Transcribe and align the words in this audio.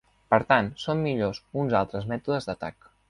Per 0.33 0.37
tant, 0.51 0.69
són 0.83 1.03
millors 1.07 1.41
uns 1.65 1.77
altres 1.81 2.09
mètodes 2.15 2.49
d'atac. 2.51 2.91